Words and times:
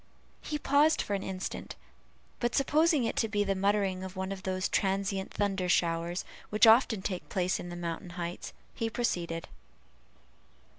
He 0.41 0.57
paused 0.57 0.99
for 0.99 1.13
an 1.13 1.21
instant, 1.21 1.75
but 2.39 2.55
supposing 2.55 3.03
it 3.03 3.15
to 3.17 3.27
be 3.27 3.43
the 3.43 3.53
muttering 3.53 4.03
of 4.03 4.15
one 4.15 4.31
of 4.31 4.41
those 4.41 4.67
transient 4.67 5.31
thunder 5.31 5.69
showers 5.69 6.25
which 6.49 6.65
often 6.65 7.03
take 7.03 7.29
place 7.29 7.59
in 7.59 7.69
the 7.69 7.75
mountain 7.75 8.09
heights, 8.17 8.51
he 8.73 8.89
proceeded. 8.89 9.47